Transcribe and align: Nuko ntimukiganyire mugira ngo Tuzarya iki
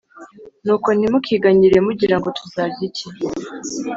Nuko 0.65 0.89
ntimukiganyire 0.97 1.77
mugira 1.85 2.15
ngo 2.19 2.27
Tuzarya 2.37 2.81
iki 2.89 3.07